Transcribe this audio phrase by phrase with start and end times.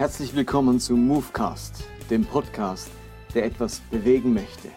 [0.00, 2.90] Herzlich willkommen zu Movecast, dem Podcast,
[3.34, 4.70] der etwas bewegen möchte.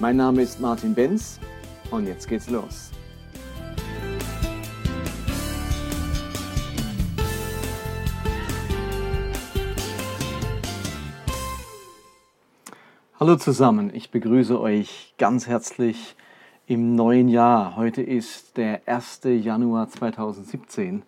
[0.00, 1.38] Mein Name ist Martin Benz
[1.90, 2.90] und jetzt geht's los.
[13.20, 16.16] Hallo zusammen, ich begrüße euch ganz herzlich
[16.64, 17.76] im neuen Jahr.
[17.76, 19.20] Heute ist der 1.
[19.24, 21.02] Januar 2017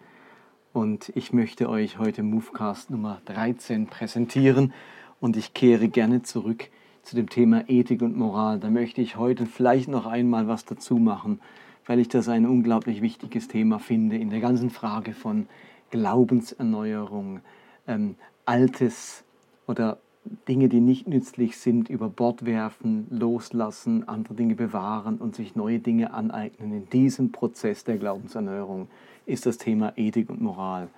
[0.73, 4.73] und ich möchte euch heute Movecast Nummer 13 präsentieren
[5.20, 6.69] und ich kehre gerne zurück
[7.02, 8.60] zu dem Thema Ethik und Moral.
[8.60, 11.41] Da möchte ich heute vielleicht noch einmal was dazu machen,
[11.87, 15.48] weil ich das ein unglaublich wichtiges Thema finde in der ganzen Frage von
[15.91, 17.41] Glaubenserneuerung,
[17.88, 19.24] ähm, Altes
[19.66, 19.98] oder
[20.46, 25.80] Dinge, die nicht nützlich sind, über Bord werfen, loslassen, andere Dinge bewahren und sich neue
[25.80, 26.73] Dinge aneignen.
[26.73, 28.88] In diesem Prozess der Glaubenserneuerung
[29.31, 30.89] ist das Thema Ethik und Moral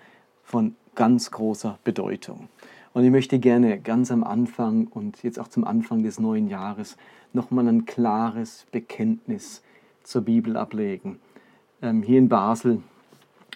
[0.42, 2.48] von ganz großer Bedeutung.
[2.94, 6.96] Und ich möchte gerne ganz am Anfang und jetzt auch zum Anfang des neuen Jahres
[7.32, 9.62] nochmal ein klares Bekenntnis
[10.02, 11.18] zur Bibel ablegen.
[11.80, 12.82] Ähm, hier in Basel,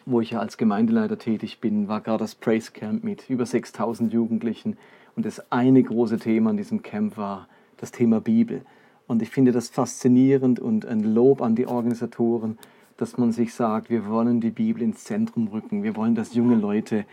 [0.07, 4.13] wo ich ja als Gemeindeleiter tätig bin, war gerade das Praise Camp mit über 6000
[4.13, 4.79] Jugendlichen.
[5.17, 8.63] Und das eine große Thema an diesem Camp war das Thema Bibel.
[9.07, 12.59] Und ich finde das faszinierend und ein Lob an die Organisatoren,
[12.97, 15.83] dass man sich sagt, wir wollen die Bibel ins Zentrum rücken.
[15.83, 17.05] Wir wollen, dass junge Leute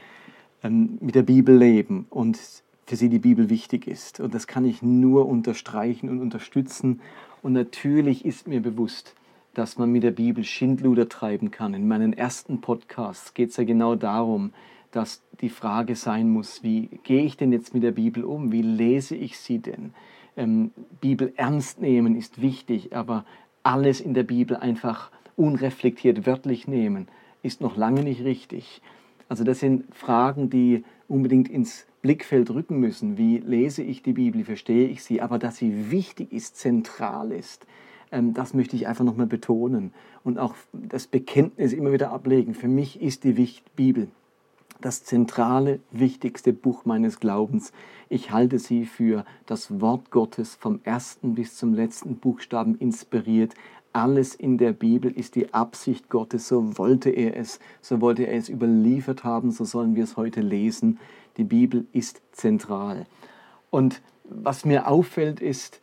[0.63, 2.39] ähm, mit der Bibel leben und
[2.85, 4.19] für sie die Bibel wichtig ist.
[4.19, 7.01] Und das kann ich nur unterstreichen und unterstützen.
[7.41, 9.15] Und natürlich ist mir bewusst,
[9.53, 11.73] dass man mit der Bibel Schindluder treiben kann.
[11.73, 14.51] In meinen ersten Podcasts geht es ja genau darum,
[14.91, 18.51] dass die Frage sein muss, wie gehe ich denn jetzt mit der Bibel um?
[18.51, 19.93] Wie lese ich sie denn?
[20.35, 23.25] Ähm, Bibel ernst nehmen ist wichtig, aber
[23.63, 27.07] alles in der Bibel einfach unreflektiert wörtlich nehmen,
[27.41, 28.81] ist noch lange nicht richtig.
[29.29, 33.17] Also das sind Fragen, die unbedingt ins Blickfeld rücken müssen.
[33.17, 35.21] Wie lese ich die Bibel, wie verstehe ich sie?
[35.21, 37.65] Aber dass sie wichtig ist, zentral ist,
[38.11, 39.93] ähm, das möchte ich einfach nochmal betonen.
[40.23, 42.53] Und auch das Bekenntnis immer wieder ablegen.
[42.53, 43.33] Für mich ist die
[43.75, 44.07] Bibel
[44.83, 47.71] das zentrale, wichtigste Buch meines Glaubens.
[48.09, 53.53] Ich halte sie für das Wort Gottes vom ersten bis zum letzten Buchstaben inspiriert,
[53.93, 58.37] alles in der Bibel ist die Absicht Gottes, so wollte er es, so wollte er
[58.37, 60.99] es überliefert haben, so sollen wir es heute lesen.
[61.37, 63.05] Die Bibel ist zentral.
[63.69, 65.79] Und was mir auffällt, ist,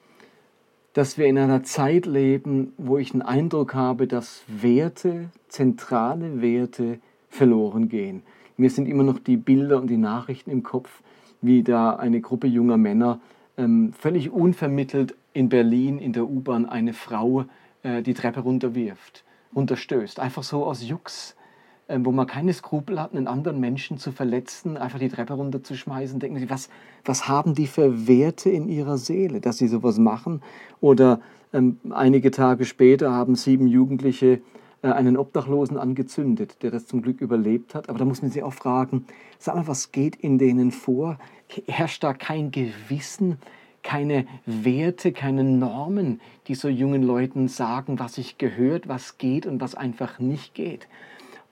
[0.92, 6.98] dass wir in einer Zeit leben, wo ich den Eindruck habe, dass Werte, zentrale Werte
[7.28, 8.22] verloren gehen.
[8.56, 11.02] Mir sind immer noch die Bilder und die Nachrichten im Kopf,
[11.40, 13.20] wie da eine Gruppe junger Männer
[13.56, 17.44] ähm, völlig unvermittelt in Berlin in der U-Bahn eine Frau
[17.82, 19.24] äh, die Treppe runterwirft,
[19.54, 20.20] runterstößt.
[20.20, 21.36] Einfach so aus Jux,
[21.88, 26.20] äh, wo man keine Skrupel hat, einen anderen Menschen zu verletzen, einfach die Treppe runterzuschmeißen.
[26.20, 26.68] Denken Sie, was,
[27.04, 30.42] was haben die für Werte in ihrer Seele, dass sie sowas machen?
[30.80, 31.20] Oder
[31.52, 34.40] ähm, einige Tage später haben sieben Jugendliche
[34.82, 37.88] äh, einen Obdachlosen angezündet, der das zum Glück überlebt hat.
[37.88, 39.06] Aber da muss man sich auch fragen,
[39.38, 41.18] sag mal, was geht in denen vor?
[41.66, 43.38] Herrscht da kein Gewissen?
[43.82, 49.60] Keine Werte, keine Normen, die so jungen Leuten sagen, was sich gehört, was geht und
[49.60, 50.88] was einfach nicht geht.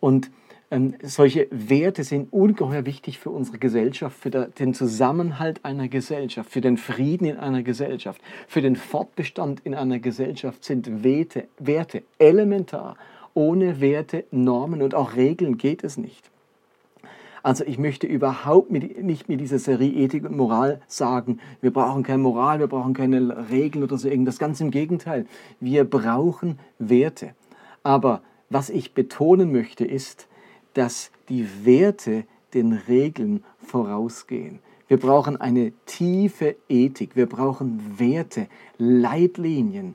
[0.00, 0.30] Und
[0.70, 6.60] ähm, solche Werte sind ungeheuer wichtig für unsere Gesellschaft, für den Zusammenhalt einer Gesellschaft, für
[6.60, 12.96] den Frieden in einer Gesellschaft, für den Fortbestand in einer Gesellschaft sind Werte, Werte elementar.
[13.32, 16.30] Ohne Werte, Normen und auch Regeln geht es nicht.
[17.48, 22.18] Also ich möchte überhaupt nicht mit dieser Serie Ethik und Moral sagen, wir brauchen keine
[22.18, 24.38] Moral, wir brauchen keine Regeln oder so irgendwas.
[24.38, 25.24] Ganz im Gegenteil,
[25.58, 27.30] wir brauchen Werte.
[27.82, 28.20] Aber
[28.50, 30.28] was ich betonen möchte ist,
[30.74, 34.58] dass die Werte den Regeln vorausgehen.
[34.86, 39.94] Wir brauchen eine tiefe Ethik, wir brauchen Werte, Leitlinien,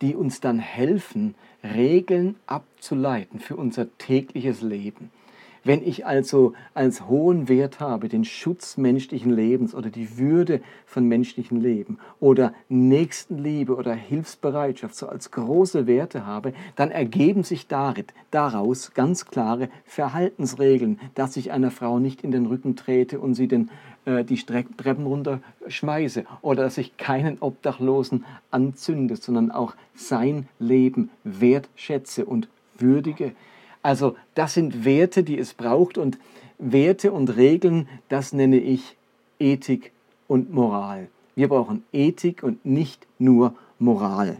[0.00, 5.10] die uns dann helfen, Regeln abzuleiten für unser tägliches Leben.
[5.64, 11.08] Wenn ich also als hohen Wert habe den Schutz menschlichen Lebens oder die Würde von
[11.08, 18.92] menschlichem Leben oder Nächstenliebe oder Hilfsbereitschaft so als große Werte habe, dann ergeben sich daraus
[18.92, 23.70] ganz klare Verhaltensregeln, dass ich einer Frau nicht in den Rücken trete und sie den
[24.04, 32.26] äh, die Treppen runterschmeiße oder dass ich keinen Obdachlosen anzünde, sondern auch sein Leben wertschätze
[32.26, 33.32] und würdige.
[33.84, 36.18] Also das sind Werte, die es braucht und
[36.58, 38.96] Werte und Regeln, das nenne ich
[39.38, 39.92] Ethik
[40.26, 41.08] und Moral.
[41.34, 44.38] Wir brauchen Ethik und nicht nur Moral.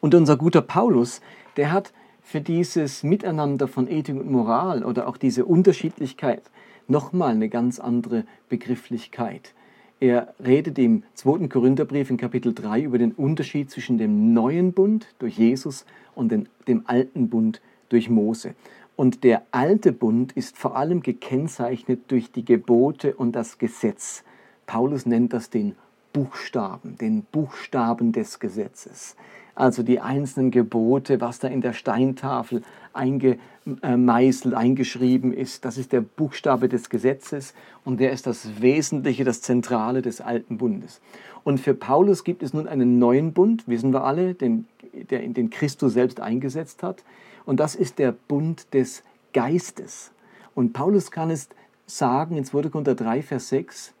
[0.00, 1.20] Und unser guter Paulus,
[1.56, 6.42] der hat für dieses Miteinander von Ethik und Moral oder auch diese Unterschiedlichkeit
[6.88, 9.54] nochmal eine ganz andere Begrifflichkeit.
[10.02, 11.46] Er redet im 2.
[11.46, 16.32] Korintherbrief in Kapitel 3 über den Unterschied zwischen dem neuen Bund durch Jesus und
[16.66, 18.56] dem alten Bund durch Mose.
[18.96, 24.24] Und der alte Bund ist vor allem gekennzeichnet durch die Gebote und das Gesetz.
[24.66, 25.76] Paulus nennt das den
[26.12, 29.14] Buchstaben, den Buchstaben des Gesetzes
[29.54, 32.62] also die einzelnen Gebote, was da in der Steintafel
[32.92, 35.64] eingemeißelt, eingeschrieben ist.
[35.64, 37.54] Das ist der Buchstabe des Gesetzes
[37.84, 41.00] und der ist das Wesentliche, das Zentrale des alten Bundes.
[41.44, 44.66] Und für Paulus gibt es nun einen neuen Bund, wissen wir alle, den,
[45.10, 47.04] der, den Christus selbst eingesetzt hat.
[47.44, 49.02] Und das ist der Bund des
[49.32, 50.12] Geistes.
[50.54, 51.48] Und Paulus kann es
[51.86, 52.68] sagen in 2.
[52.68, 53.94] Korinther 3, Vers 6, ähm,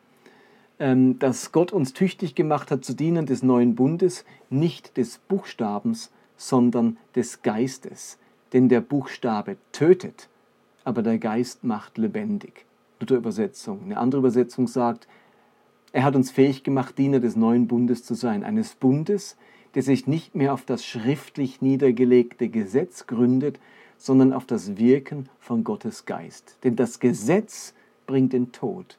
[1.18, 6.96] dass Gott uns tüchtig gemacht hat zu dienen des neuen Bundes, nicht des Buchstabens, sondern
[7.14, 8.18] des Geistes.
[8.52, 10.28] Denn der Buchstabe tötet,
[10.82, 12.66] aber der Geist macht lebendig.
[12.98, 13.84] Luther-Übersetzung.
[13.84, 15.06] Eine andere Übersetzung sagt,
[15.92, 18.42] er hat uns fähig gemacht, Diener des neuen Bundes zu sein.
[18.42, 19.36] Eines Bundes,
[19.76, 23.60] der sich nicht mehr auf das schriftlich niedergelegte Gesetz gründet,
[23.98, 26.58] sondern auf das Wirken von Gottes Geist.
[26.64, 27.72] Denn das Gesetz
[28.06, 28.98] bringt den Tod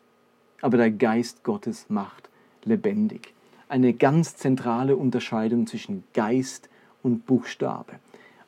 [0.63, 2.30] aber der Geist Gottes macht
[2.63, 3.33] lebendig.
[3.68, 6.69] Eine ganz zentrale Unterscheidung zwischen Geist
[7.04, 7.94] und Buchstabe.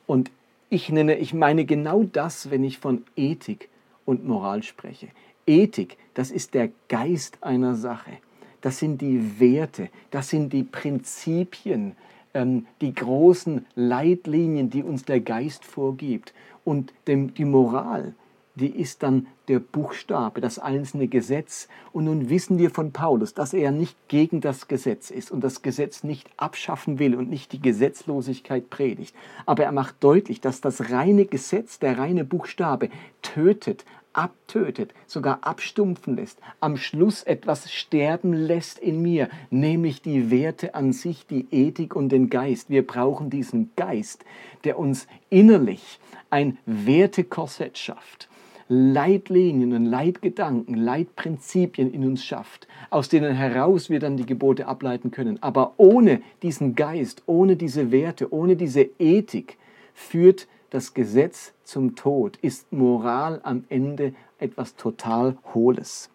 [0.06, 0.30] Und
[0.70, 3.68] ich nenne, ich meine genau das, wenn ich von Ethik
[4.06, 5.08] und Moral spreche.
[5.46, 8.12] Ethik, das ist der Geist einer Sache.
[8.62, 11.96] Das sind die Werte, das sind die Prinzipien,
[12.32, 16.32] ähm, die großen Leitlinien, die uns der Geist vorgibt.
[16.64, 18.14] Und die Moral,
[18.56, 21.68] die ist dann der Buchstabe, das einzelne Gesetz.
[21.92, 25.62] Und nun wissen wir von Paulus, dass er nicht gegen das Gesetz ist und das
[25.62, 29.14] Gesetz nicht abschaffen will und nicht die Gesetzlosigkeit predigt.
[29.44, 32.88] Aber er macht deutlich, dass das reine Gesetz, der reine Buchstabe
[33.20, 40.74] tötet, abtötet, sogar abstumpfen lässt, am Schluss etwas sterben lässt in mir, nämlich die Werte
[40.74, 42.70] an sich, die Ethik und den Geist.
[42.70, 44.24] Wir brauchen diesen Geist,
[44.64, 46.00] der uns innerlich
[46.30, 48.30] ein Wertekorsett schafft
[48.68, 55.12] Leitlinien und Leitgedanken, Leitprinzipien in uns schafft, aus denen heraus wir dann die Gebote ableiten
[55.12, 55.40] können.
[55.42, 59.58] Aber ohne diesen Geist, ohne diese Werte, ohne diese Ethik
[59.94, 66.10] führt das Gesetz zum Tod, ist Moral am Ende etwas total Hohles.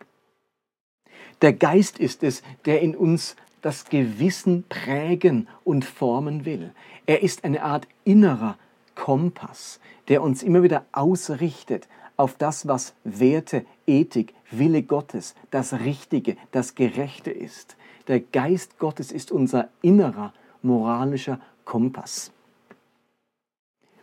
[1.42, 6.72] Der Geist ist es, der in uns das Gewissen prägen und formen will.
[7.06, 8.58] Er ist eine Art innerer
[8.96, 11.88] Kompass, der uns immer wieder ausrichtet
[12.22, 17.76] auf das, was Werte, Ethik, Wille Gottes, das Richtige, das Gerechte ist.
[18.08, 20.32] Der Geist Gottes ist unser innerer
[20.62, 22.32] moralischer Kompass.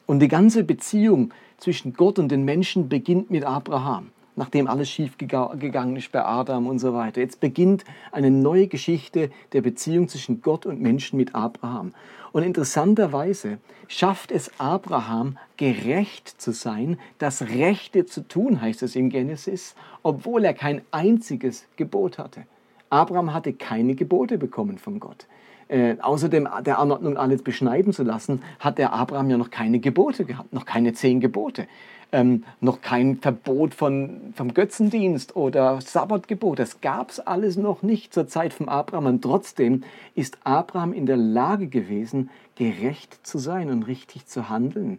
[0.07, 5.19] Und die ganze Beziehung zwischen Gott und den Menschen beginnt mit Abraham nachdem alles schief
[5.19, 7.21] gegangen ist bei Adam und so weiter.
[7.21, 11.93] Jetzt beginnt eine neue Geschichte der Beziehung zwischen Gott und Menschen mit Abraham.
[12.33, 13.59] Und interessanterweise
[13.89, 20.45] schafft es Abraham, gerecht zu sein, das Rechte zu tun, heißt es im Genesis, obwohl
[20.45, 22.45] er kein einziges Gebot hatte.
[22.91, 25.27] Abraham hatte keine Gebote bekommen von Gott.
[25.69, 30.25] Äh, außerdem der Anordnung alles beschneiden zu lassen, hat der Abraham ja noch keine Gebote
[30.25, 31.67] gehabt, noch keine zehn Gebote
[32.13, 36.59] ähm, noch kein Verbot von, vom Götzendienst oder Sabbatgebot.
[36.59, 39.07] Das gab es alles noch nicht zur Zeit von Abraham.
[39.07, 39.85] Und trotzdem
[40.15, 44.99] ist Abraham in der Lage gewesen, gerecht zu sein und richtig zu handeln,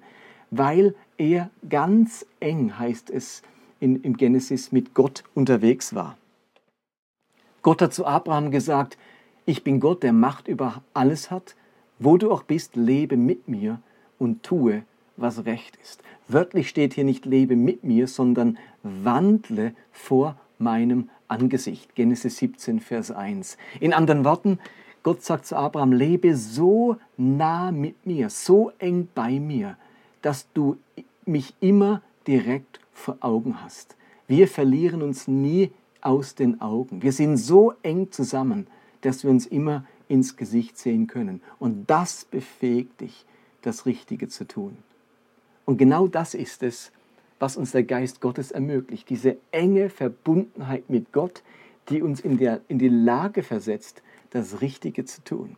[0.51, 3.41] weil er ganz eng, heißt es
[3.79, 6.17] in, im Genesis, mit Gott unterwegs war.
[7.61, 8.97] Gott hat zu Abraham gesagt,
[9.49, 11.55] ich bin Gott, der Macht über alles hat.
[11.97, 13.81] Wo du auch bist, lebe mit mir
[14.19, 14.83] und tue,
[15.17, 16.03] was recht ist.
[16.27, 21.95] Wörtlich steht hier nicht lebe mit mir, sondern wandle vor meinem Angesicht.
[21.95, 23.57] Genesis 17, Vers 1.
[23.79, 24.59] In anderen Worten,
[25.01, 29.77] Gott sagt zu Abraham, lebe so nah mit mir, so eng bei mir,
[30.21, 30.77] dass du
[31.25, 33.95] mich immer direkt vor Augen hast.
[34.27, 37.01] Wir verlieren uns nie aus den Augen.
[37.01, 38.67] Wir sind so eng zusammen,
[39.01, 41.41] dass wir uns immer ins Gesicht sehen können.
[41.59, 43.25] Und das befähigt dich,
[43.61, 44.77] das Richtige zu tun.
[45.65, 46.91] Und genau das ist es,
[47.39, 49.09] was uns der Geist Gottes ermöglicht.
[49.09, 51.43] Diese enge Verbundenheit mit Gott,
[51.89, 54.01] die uns in, der, in die Lage versetzt,
[54.31, 55.55] das Richtige zu tun.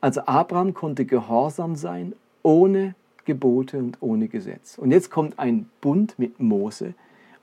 [0.00, 4.78] Also Abraham konnte gehorsam sein, ohne Gebote und ohne Gesetz.
[4.78, 6.94] Und jetzt kommt ein Bund mit Mose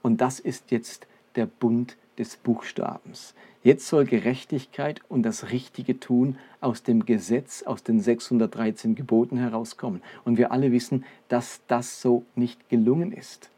[0.01, 3.33] und das ist jetzt der Bund des Buchstabens.
[3.63, 10.01] Jetzt soll Gerechtigkeit und das richtige Tun aus dem Gesetz, aus den 613 Geboten herauskommen.
[10.23, 13.49] Und wir alle wissen, dass das so nicht gelungen ist.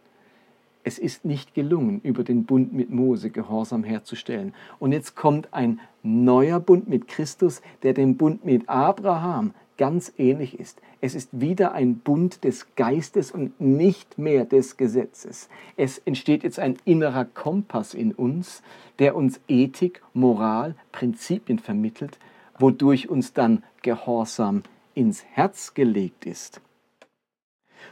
[0.87, 4.53] Es ist nicht gelungen, über den Bund mit Mose Gehorsam herzustellen.
[4.79, 10.57] Und jetzt kommt ein neuer Bund mit Christus, der dem Bund mit Abraham ganz ähnlich
[10.57, 10.79] ist.
[11.01, 15.49] Es ist wieder ein Bund des Geistes und nicht mehr des Gesetzes.
[15.75, 18.63] Es entsteht jetzt ein innerer Kompass in uns,
[18.99, 22.17] der uns Ethik, Moral, Prinzipien vermittelt,
[22.59, 24.63] wodurch uns dann Gehorsam
[24.93, 26.61] ins Herz gelegt ist.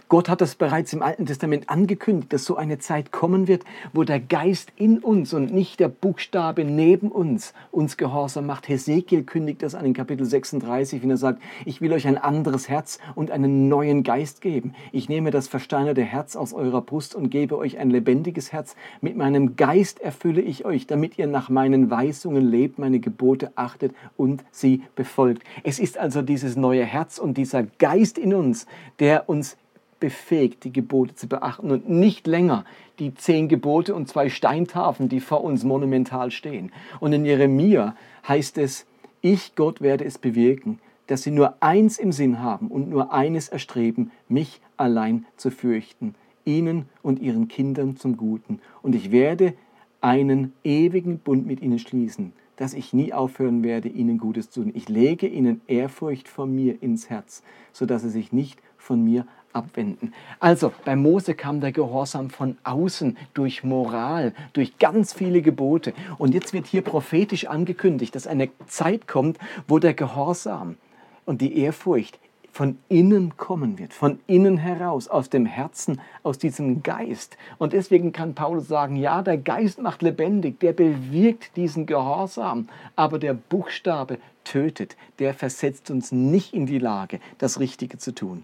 [0.08, 4.04] Gott hat das bereits im Alten Testament angekündigt, dass so eine Zeit kommen wird, wo
[4.04, 8.68] der Geist in uns und nicht der Buchstabe neben uns uns gehorsam macht.
[8.68, 12.70] Hesekiel kündigt das an in Kapitel 36, wenn er sagt, ich will euch ein anderes
[12.70, 14.76] Herz und einen neuen Geist geben.
[14.92, 18.76] Ich nehme das versteinerte Herz aus eurer Brust und gebe euch ein lebendiges Herz.
[19.02, 23.96] Mit meinem Geist erfülle ich euch, damit ihr nach meinen Weisungen lebt, meine Gebote achtet
[24.18, 25.44] und sie befolgt.
[25.64, 28.68] Es ist also dieses neue Herz und dieser Geist in uns,
[29.00, 29.58] der uns
[30.00, 32.66] befähigt, die Gebote zu beachten und nicht länger
[33.00, 36.72] die zehn Gebote und zwei Steintafeln, die vor uns monumental stehen.
[37.00, 37.96] Und in Jeremia
[38.28, 38.86] heißt es,
[39.22, 43.50] ich, Gott, werde es bewirken, dass sie nur eins im Sinn haben und nur eines
[43.50, 48.60] erstreben, mich allein zu fürchten, ihnen und ihren Kindern zum Guten.
[48.82, 49.54] Und ich werde
[50.02, 54.72] einen ewigen Bund mit ihnen schließen, dass ich nie aufhören werde, ihnen Gutes zu tun.
[54.76, 60.14] Ich lege ihnen Ehrfurcht vor mir ins Herz, sodass sie sich nicht von mir abwenden.
[60.40, 65.94] Also bei Mose kam der Gehorsam von außen durch Moral, durch ganz viele Gebote.
[66.18, 70.76] Und jetzt wird hier prophetisch angekündigt, dass eine Zeit kommt, wo der Gehorsam
[71.26, 72.20] und die Ehrfurcht
[72.56, 77.36] von innen kommen wird, von innen heraus, aus dem Herzen, aus diesem Geist.
[77.58, 83.20] Und deswegen kann Paulus sagen, ja, der Geist macht lebendig, der bewirkt diesen Gehorsam, aber
[83.20, 88.44] der Buchstabe tötet, der versetzt uns nicht in die Lage, das Richtige zu tun.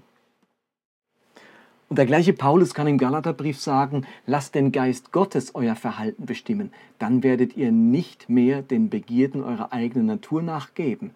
[1.91, 6.71] Und der gleiche Paulus kann im Galaterbrief sagen, lasst den Geist Gottes euer Verhalten bestimmen,
[7.00, 11.12] dann werdet ihr nicht mehr den Begierden eurer eigenen Natur nachgeben.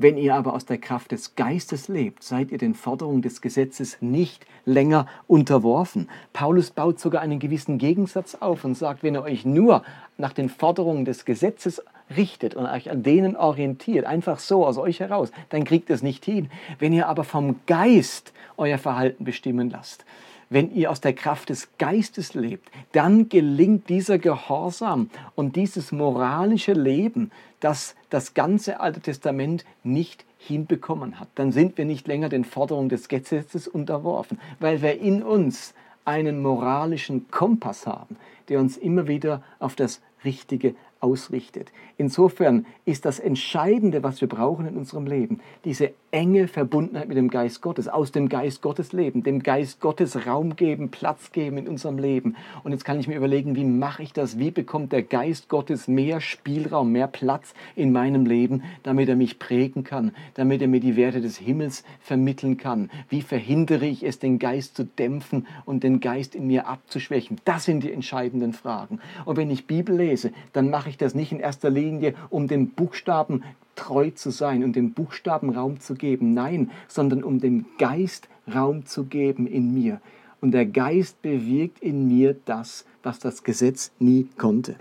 [0.00, 3.98] Wenn ihr aber aus der Kraft des Geistes lebt, seid ihr den Forderungen des Gesetzes
[4.00, 6.08] nicht länger unterworfen.
[6.32, 9.82] Paulus baut sogar einen gewissen Gegensatz auf und sagt, wenn ihr euch nur
[10.16, 11.82] nach den Forderungen des Gesetzes
[12.16, 16.02] richtet und euch an denen orientiert, einfach so aus euch heraus, dann kriegt ihr es
[16.04, 16.48] nicht hin.
[16.78, 20.04] Wenn ihr aber vom Geist euer Verhalten bestimmen lasst,
[20.50, 26.72] wenn ihr aus der Kraft des Geistes lebt, dann gelingt dieser Gehorsam und dieses moralische
[26.72, 31.28] Leben, das das ganze Alte Testament nicht hinbekommen hat.
[31.34, 35.74] Dann sind wir nicht länger den Forderungen des Gesetzes unterworfen, weil wir in uns
[36.04, 38.16] einen moralischen Kompass haben,
[38.48, 41.70] der uns immer wieder auf das Richtige ausrichtet.
[41.96, 47.28] Insofern ist das Entscheidende, was wir brauchen in unserem Leben, diese enge Verbundenheit mit dem
[47.28, 51.68] Geist Gottes, aus dem Geist Gottes leben, dem Geist Gottes Raum geben, Platz geben in
[51.68, 52.36] unserem Leben.
[52.64, 54.38] Und jetzt kann ich mir überlegen, wie mache ich das?
[54.38, 59.38] Wie bekommt der Geist Gottes mehr Spielraum, mehr Platz in meinem Leben, damit er mich
[59.38, 62.90] prägen kann, damit er mir die Werte des Himmels vermitteln kann?
[63.08, 67.38] Wie verhindere ich es, den Geist zu dämpfen und den Geist in mir abzuschwächen?
[67.44, 69.00] Das sind die entscheidenden Fragen.
[69.26, 72.70] Und wenn ich Bibel lese, dann mache ich das nicht in erster Linie, um den
[72.70, 76.34] Buchstaben treu zu sein und dem Buchstaben Raum zu geben.
[76.34, 80.00] Nein, sondern um dem Geist Raum zu geben in mir.
[80.40, 84.76] Und der Geist bewirkt in mir das, was das Gesetz nie konnte.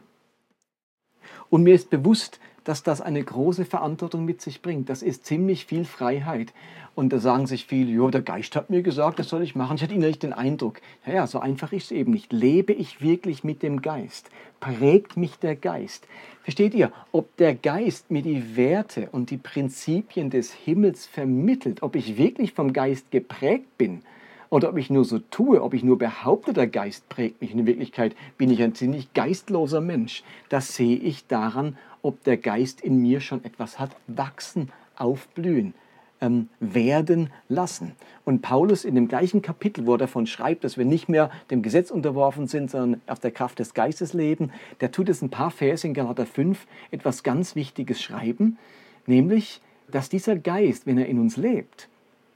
[1.50, 4.90] Und mir ist bewusst, dass das eine große Verantwortung mit sich bringt.
[4.90, 6.54] Das ist ziemlich viel Freiheit.
[6.96, 9.78] Und da sagen sich viele, jo, der Geist hat mir gesagt, das soll ich machen.
[9.78, 12.34] Ich hatte innerlich den Eindruck, ja, ja, so einfach ist es eben nicht.
[12.34, 14.30] Lebe ich wirklich mit dem Geist?
[14.60, 16.08] Prägt mich der Geist?
[16.44, 21.96] Versteht ihr, ob der Geist mir die Werte und die Prinzipien des Himmels vermittelt, ob
[21.96, 24.02] ich wirklich vom Geist geprägt bin?
[24.50, 27.52] Oder ob ich nur so tue, ob ich nur behaupte, der Geist prägt mich.
[27.52, 30.24] In Wirklichkeit bin ich ein ziemlich geistloser Mensch.
[30.50, 35.74] Das sehe ich daran, ob der Geist in mir schon etwas hat wachsen, aufblühen,
[36.22, 37.94] ähm, werden lassen.
[38.26, 41.62] Und Paulus in dem gleichen Kapitel, wo er davon schreibt, dass wir nicht mehr dem
[41.62, 44.52] Gesetz unterworfen sind, sondern auf der Kraft des Geistes leben,
[44.82, 48.58] der tut es ein paar Verse in Galater 5 etwas ganz Wichtiges schreiben,
[49.06, 49.62] nämlich,
[49.92, 51.88] dass dieser Geist, wenn er in uns lebt,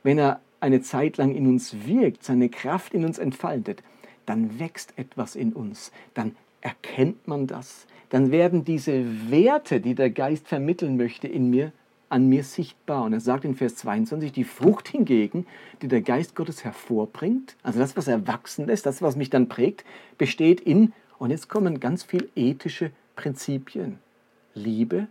[0.04, 3.84] wenn er eine Zeit lang in uns wirkt, seine Kraft in uns entfaltet,
[4.26, 10.10] dann wächst etwas in uns, dann erkennt man das, dann werden diese Werte, die der
[10.10, 11.72] Geist vermitteln möchte, in mir,
[12.10, 13.04] an mir sichtbar.
[13.04, 15.48] Und er sagt in Vers 22, die Frucht hingegen,
[15.82, 19.86] die der Geist Gottes hervorbringt, also das, was erwachsen ist, das, was mich dann prägt,
[20.18, 24.00] besteht in, und jetzt kommen ganz viele ethische Prinzipien.
[24.56, 25.08] Liebe,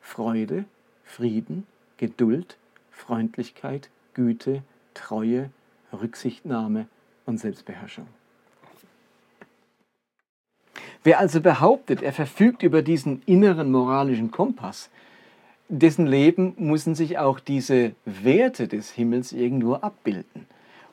[0.00, 0.64] Freude,
[1.04, 1.66] Frieden,
[1.96, 2.56] Geduld,
[2.92, 4.62] Freundlichkeit, Güte,
[4.98, 5.50] Treue,
[5.92, 6.86] Rücksichtnahme
[7.24, 8.06] und Selbstbeherrschung.
[11.04, 14.90] Wer also behauptet, er verfügt über diesen inneren moralischen Kompass,
[15.68, 20.46] dessen Leben müssen sich auch diese Werte des Himmels irgendwo abbilden.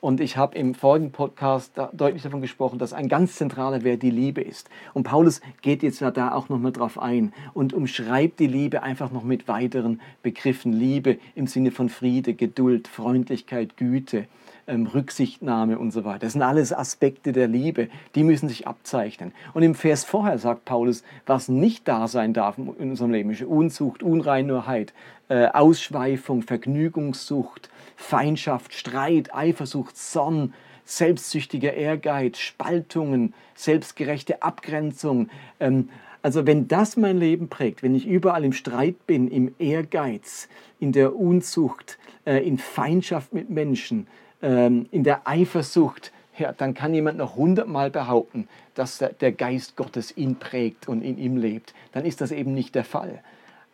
[0.06, 4.12] Und ich habe im vorigen Podcast deutlich davon gesprochen, dass ein ganz zentraler Wert die
[4.12, 4.70] Liebe ist.
[4.94, 9.24] Und Paulus geht jetzt da auch nochmal drauf ein und umschreibt die Liebe einfach noch
[9.24, 10.72] mit weiteren Begriffen.
[10.72, 14.28] Liebe im Sinne von Friede, Geduld, Freundlichkeit, Güte,
[14.66, 16.20] ähm, Rücksichtnahme und so weiter.
[16.20, 19.32] Das sind alles Aspekte der Liebe, die müssen sich abzeichnen.
[19.54, 23.42] Und im Vers vorher sagt Paulus, was nicht da sein darf in unserem Leben, ist
[23.42, 24.92] Unzucht, Unreinheit,
[25.28, 30.54] äh, Ausschweifung, Vergnügungssucht, Feindschaft, Streit, Eifersucht, Zorn,
[30.84, 35.28] selbstsüchtiger Ehrgeiz, Spaltungen, selbstgerechte Abgrenzung.
[35.60, 35.88] Ähm,
[36.22, 40.48] also wenn das mein Leben prägt, wenn ich überall im Streit bin, im Ehrgeiz,
[40.80, 44.06] in der Unzucht, äh, in Feindschaft mit Menschen,
[44.42, 50.16] ähm, in der Eifersucht, ja, dann kann jemand noch hundertmal behaupten, dass der Geist Gottes
[50.16, 51.72] ihn prägt und in ihm lebt.
[51.92, 53.22] Dann ist das eben nicht der Fall.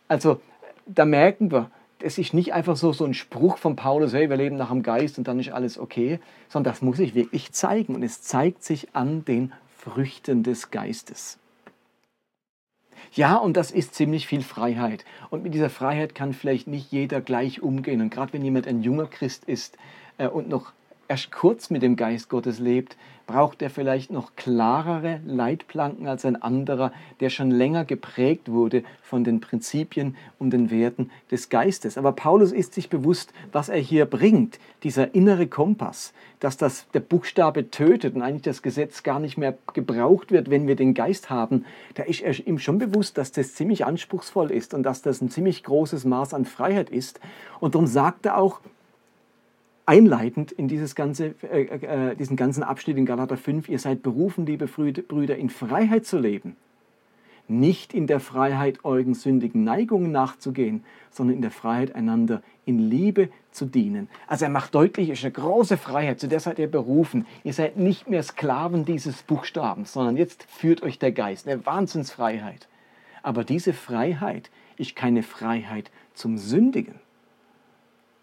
[0.07, 0.39] Also
[0.85, 4.37] da merken wir, es ist nicht einfach so, so ein Spruch von Paulus, hey, wir
[4.37, 7.95] leben nach dem Geist und dann ist alles okay, sondern das muss sich wirklich zeigen.
[7.95, 11.37] Und es zeigt sich an den Früchten des Geistes.
[13.13, 15.05] Ja, und das ist ziemlich viel Freiheit.
[15.29, 18.01] Und mit dieser Freiheit kann vielleicht nicht jeder gleich umgehen.
[18.01, 19.77] Und gerade wenn jemand ein junger Christ ist
[20.17, 20.71] und noch
[21.07, 26.41] erst kurz mit dem Geist Gottes lebt, braucht er vielleicht noch klarere Leitplanken als ein
[26.41, 31.97] anderer, der schon länger geprägt wurde von den Prinzipien und den Werten des Geistes.
[31.97, 36.99] Aber Paulus ist sich bewusst, was er hier bringt, dieser innere Kompass, dass das der
[36.99, 41.29] Buchstabe tötet und eigentlich das Gesetz gar nicht mehr gebraucht wird, wenn wir den Geist
[41.29, 41.65] haben.
[41.93, 45.29] Da ist er ihm schon bewusst, dass das ziemlich anspruchsvoll ist und dass das ein
[45.29, 47.21] ziemlich großes Maß an Freiheit ist.
[47.61, 48.59] Und darum sagt er auch,
[49.85, 54.45] einleitend in dieses ganze, äh, äh, diesen ganzen Abschnitt in Galater 5, ihr seid berufen,
[54.45, 56.55] liebe Brüder, in Freiheit zu leben.
[57.49, 63.29] Nicht in der Freiheit euren sündigen Neigungen nachzugehen, sondern in der Freiheit einander in Liebe
[63.51, 64.07] zu dienen.
[64.27, 67.25] Also er macht deutlich, es ist eine große Freiheit, zu der seid ihr berufen.
[67.43, 72.69] Ihr seid nicht mehr Sklaven dieses Buchstabens, sondern jetzt führt euch der Geist, eine Wahnsinnsfreiheit.
[73.23, 76.95] Aber diese Freiheit ist keine Freiheit zum Sündigen,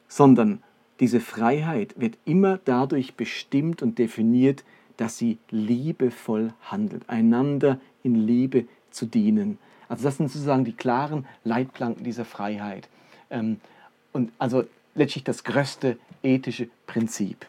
[0.09, 0.63] sondern
[1.01, 4.65] diese Freiheit wird immer dadurch bestimmt und definiert,
[4.97, 9.59] dass sie liebevoll handelt, einander in Liebe zu dienen.
[9.89, 12.89] Also das sind sozusagen die klaren Leitplanken dieser Freiheit.
[13.31, 13.61] Ähm,
[14.13, 17.47] und also letztlich das größte ethische Prinzip.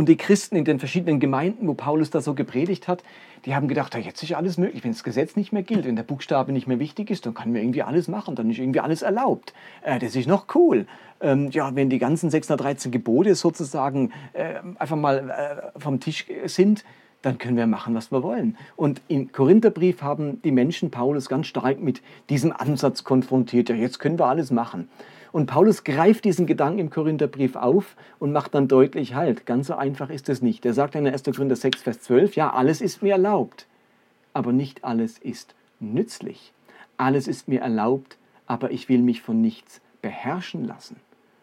[0.00, 3.02] Und die Christen in den verschiedenen Gemeinden, wo Paulus da so gepredigt hat,
[3.44, 4.82] die haben gedacht, ja, jetzt ist alles möglich.
[4.82, 7.52] Wenn das Gesetz nicht mehr gilt, wenn der Buchstabe nicht mehr wichtig ist, dann können
[7.52, 9.52] wir irgendwie alles machen, dann ist irgendwie alles erlaubt.
[9.82, 10.86] Äh, das ist noch cool.
[11.20, 15.28] Ähm, ja, wenn die ganzen 613 Gebote sozusagen äh, einfach mal
[15.76, 16.82] äh, vom Tisch sind,
[17.20, 18.56] dann können wir machen, was wir wollen.
[18.76, 23.68] Und im Korintherbrief haben die Menschen Paulus ganz stark mit diesem Ansatz konfrontiert.
[23.68, 24.88] Ja, jetzt können wir alles machen.
[25.32, 29.74] Und Paulus greift diesen Gedanken im Korintherbrief auf und macht dann deutlich, halt, ganz so
[29.74, 30.66] einfach ist es nicht.
[30.66, 31.22] Er sagt in 1.
[31.24, 33.66] Korinther 6, Vers 12, ja, alles ist mir erlaubt,
[34.32, 36.52] aber nicht alles ist nützlich.
[36.96, 40.96] Alles ist mir erlaubt, aber ich will mich von nichts beherrschen lassen.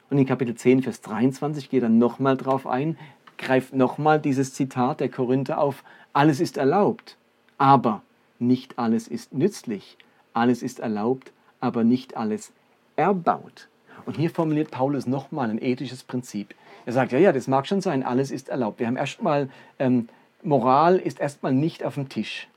[0.10, 2.97] Und in Kapitel 10, Vers 23 geht er nochmal drauf ein,
[3.38, 7.17] greift nochmal dieses Zitat der Korinther auf, alles ist erlaubt,
[7.58, 8.02] aber
[8.39, 9.97] nicht alles ist nützlich.
[10.34, 12.54] Alles ist erlaubt, aber nicht alles
[12.95, 13.69] erbaut.
[14.08, 16.56] Und hier formuliert Paulus nochmal ein ethisches Prinzip.
[16.86, 18.80] Er sagt, ja, ja, das mag schon sein, alles ist erlaubt.
[18.80, 20.08] Wir haben erstmal, ähm,
[20.43, 22.48] Moral ist erstmal nicht auf dem Tisch.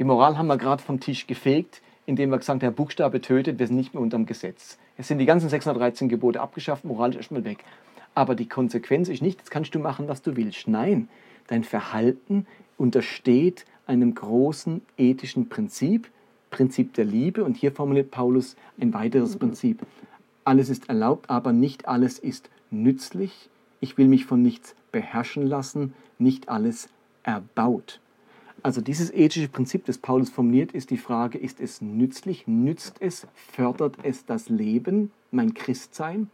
[0.00, 3.60] Die Moral haben wir gerade vom Tisch gefegt, indem wir gesagt haben, der Buchstabe tötet,
[3.60, 4.76] wir sind nicht mehr unter dem Gesetz.
[4.98, 7.62] Es sind die ganzen 613 Gebote abgeschafft, Moral ist erstmal weg.
[8.16, 10.66] Aber die Konsequenz ist nicht, jetzt kannst du machen, was du willst.
[10.66, 11.08] Nein,
[11.46, 12.44] dein Verhalten
[12.76, 16.10] untersteht einem großen ethischen Prinzip,
[16.50, 17.44] Prinzip der Liebe.
[17.44, 19.86] Und hier formuliert Paulus ein weiteres Prinzip.
[20.44, 23.50] Alles ist erlaubt, aber nicht alles ist nützlich.
[23.80, 26.88] Ich will mich von nichts beherrschen lassen, nicht alles
[27.22, 28.00] erbaut.
[28.62, 32.46] Also dieses ethische Prinzip, das Paulus formuliert, ist die Frage, ist es nützlich?
[32.46, 33.26] Nützt es?
[33.34, 36.30] Fördert es das Leben, mein Christsein?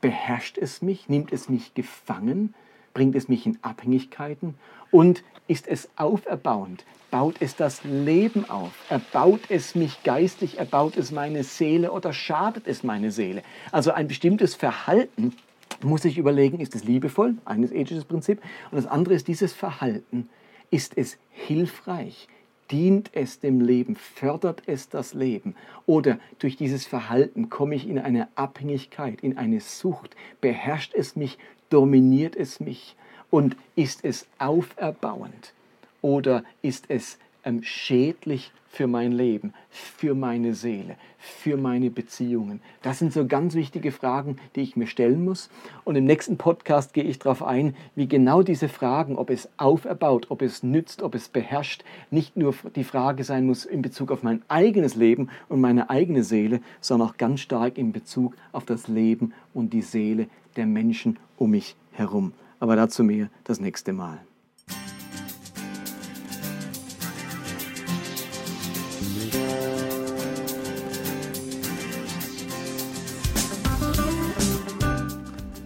[0.00, 1.08] Beherrscht es mich?
[1.08, 2.54] Nimmt es mich gefangen?
[2.94, 4.54] Bringt es mich in Abhängigkeiten?
[4.90, 6.84] Und ist es auferbauend?
[7.10, 8.72] Baut es das Leben auf?
[8.88, 10.58] Erbaut es mich geistlich?
[10.58, 13.42] Erbaut es meine Seele oder schadet es meine Seele?
[13.70, 15.34] Also ein bestimmtes Verhalten
[15.82, 20.28] muss ich überlegen, ist es liebevoll, eines ethisches Prinzip, und das andere ist dieses Verhalten,
[20.70, 22.28] ist es hilfreich?
[22.70, 23.96] Dient es dem Leben?
[23.96, 25.54] Fördert es das Leben?
[25.84, 30.16] Oder durch dieses Verhalten komme ich in eine Abhängigkeit, in eine Sucht?
[30.40, 31.36] Beherrscht es mich?
[31.72, 32.96] Dominiert es mich?
[33.30, 35.54] Und ist es auferbauend?
[36.02, 42.62] oder ist es ähm, schädlich für mein Leben, für meine Seele, für meine Beziehungen?
[42.80, 45.50] Das sind so ganz wichtige Fragen, die ich mir stellen muss.
[45.84, 50.30] Und im nächsten Podcast gehe ich darauf ein, wie genau diese Fragen, ob es auferbaut,
[50.30, 54.22] ob es nützt, ob es beherrscht, nicht nur die Frage sein muss in Bezug auf
[54.22, 58.88] mein eigenes Leben und meine eigene Seele, sondern auch ganz stark in Bezug auf das
[58.88, 62.32] Leben und die Seele der Menschen um mich herum.
[62.60, 64.20] Aber dazu mehr das nächste Mal.